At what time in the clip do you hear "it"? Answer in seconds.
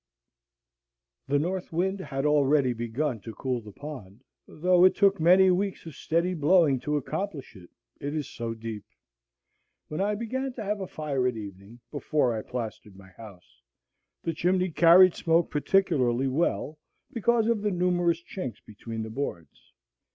4.83-4.95, 7.55-7.69, 7.99-8.15